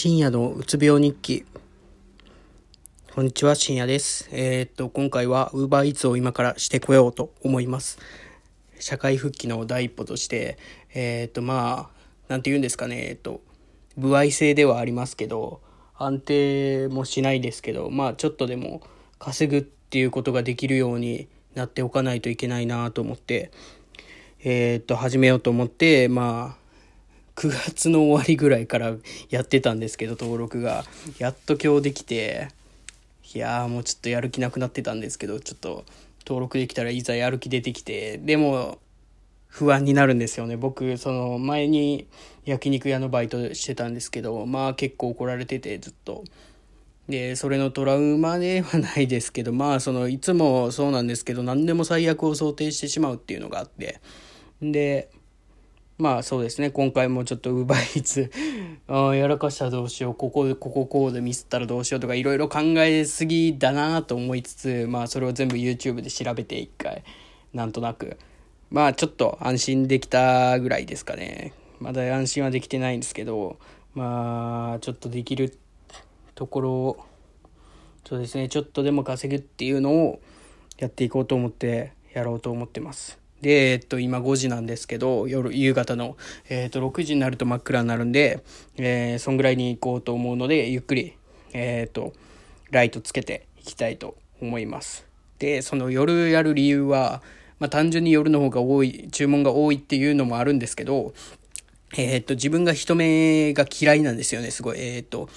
[0.00, 1.44] 深夜のうつ病日記。
[3.16, 4.28] こんにちは、深夜です。
[4.30, 7.98] えー、っと、今回は Uber Eats を今からしてこようと思います。
[8.78, 10.56] 社会復帰の第一歩として、
[10.94, 13.40] えー、っと、まあ、なんて言うんですかね、えっと、
[13.96, 15.60] 歩合制ではありますけど、
[15.96, 18.82] 安定もしないですけど、まあ、ちょっとでも
[19.18, 21.26] 稼ぐっていうことができるように
[21.56, 23.50] なっておかないといけないなと思って、
[24.44, 26.57] えー、っと、始めようと思って、まあ、
[27.38, 28.96] 9月の終わりぐらいから
[29.30, 30.84] やってたんですけど、登録が。
[31.20, 32.48] やっと今日できて、
[33.32, 35.84] いやーもうちょっとやる気なくなってたんですけど、ちょっと
[36.26, 38.78] 登録できたらいざやる気出てきて、でも
[39.46, 40.56] 不安になるんですよね。
[40.56, 42.08] 僕、その前に
[42.44, 46.24] 焼肉屋のバイトしてたんですけど、まあ結構怒られててずっと。
[47.08, 54.00] で、それのトラウマではないですけど、まあそのいつもそうなんですけど、何でも最悪を想定してしまうっていうのがあって。
[54.60, 55.08] で、
[55.98, 58.30] まあそうですね、今回もちょっと奪いつ、
[58.86, 67.02] あやらかしたらどうしよう、ここで、こここうでミスったらどうしようとかいろいろ考えすぎだなと思いつつ、まあそれを全部 YouTube で調べて一回、
[67.52, 68.16] なんとなく。
[68.70, 71.52] まあちょっと安心できたぐらいですかね。
[71.80, 73.58] まだ安心はできてないんですけど、
[73.94, 75.58] まあちょっとできる
[76.36, 76.98] ところを、
[78.06, 80.20] そうですね、ちょっとでも稼ぐっていうのを
[80.78, 83.18] やっていこうと思ってやろうと思ってます。
[83.40, 86.16] で、えっと、今5時なんですけど、夜、夕方の、
[86.48, 88.42] えっと、6時になると真っ暗になるんで、
[88.76, 91.14] えー、そんぐらいに行こうと思うので、ゆっくり、
[91.52, 92.12] えっと、
[92.70, 95.06] ライトつけていきたいと思います。
[95.38, 97.22] で、その夜やる理由は、
[97.58, 101.12] まあ、単純に夜の方が多い、注文が多いっていうのもあるんですけど、
[101.96, 104.78] えっと、自分が人目が嫌いなんですよね、すごい。
[104.78, 105.28] えっと、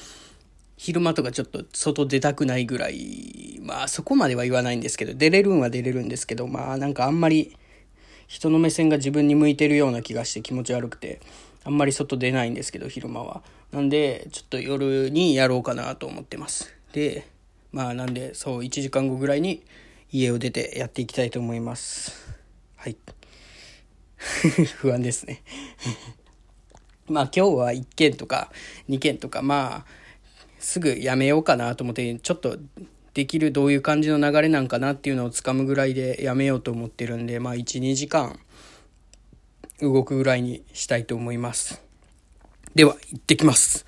[0.78, 7.56] 昼間とかちょっと外出たくないぐらい、まあそこまでは言わないんですけど、出れるんは出れるんですけど、まあなんかあんまり、
[8.32, 11.20] 人の目線が自分に向いてるような気がして気持ち悪くて、
[11.66, 13.44] あんまり外出ないんですけど、昼間は。
[13.74, 16.74] なんで、ちょっと夜にやろうかなと思ってます。
[16.94, 17.28] で、
[17.74, 19.66] まあなんで、そう、1時間後ぐらいに
[20.14, 22.34] 家を出てやっていきたいと思います。
[22.78, 22.96] はい。
[24.80, 25.44] 不安ですね
[27.10, 28.50] まあ今日は1件とか
[28.88, 29.86] 2件とか、まあ、
[30.58, 32.58] すぐやめようかなと思って、ちょっと
[33.14, 38.40] できるどういう感じの流れなんかなっていうのをつかむぐらいでやめようと思ってるんで、まあ1、2時間
[39.82, 41.82] 動くぐらいにしたいと思います。
[42.74, 43.86] では、行ってきます。